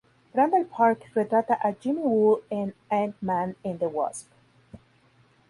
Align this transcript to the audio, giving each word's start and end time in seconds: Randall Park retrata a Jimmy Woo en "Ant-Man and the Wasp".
Randall 0.33 0.65
Park 0.65 1.01
retrata 1.13 1.59
a 1.63 1.73
Jimmy 1.73 2.01
Woo 2.01 2.41
en 2.49 2.73
"Ant-Man 2.89 3.55
and 3.63 3.79
the 3.79 3.87
Wasp". 3.87 4.31